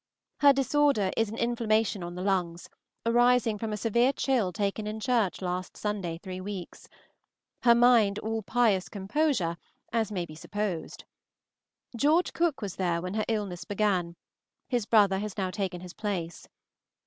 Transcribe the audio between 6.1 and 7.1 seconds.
three weeks;